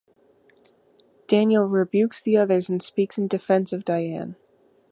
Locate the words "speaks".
2.81-3.19